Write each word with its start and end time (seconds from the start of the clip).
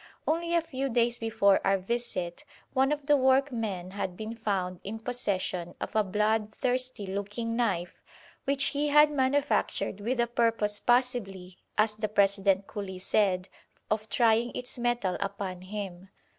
Only 0.27 0.55
a 0.55 0.63
few 0.63 0.89
days 0.89 1.19
before 1.19 1.61
our 1.63 1.77
visit 1.77 2.43
one 2.73 2.91
of 2.91 3.05
the 3.05 3.15
workmen 3.15 3.91
had 3.91 4.17
been 4.17 4.33
found 4.35 4.79
in 4.83 4.97
possession 4.97 5.75
of 5.79 5.95
a 5.95 6.03
bloodthirsty 6.03 7.05
looking 7.05 7.55
knife 7.55 8.01
which 8.45 8.69
he 8.69 8.87
had 8.87 9.11
manufactured 9.11 9.99
with 10.01 10.17
the 10.17 10.25
purpose 10.25 10.79
possibly, 10.79 11.59
as 11.77 11.93
the 11.93 12.09
President 12.09 12.65
coolly 12.65 12.97
said, 12.97 13.47
of 13.91 14.09
trying 14.09 14.51
its 14.55 14.79
metal 14.79 15.17
upon 15.19 15.61
him. 15.61 16.09